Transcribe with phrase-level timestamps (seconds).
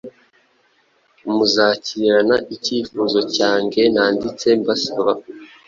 [1.35, 5.13] muzakirana ikifuzo cyange nanditse mbasaba.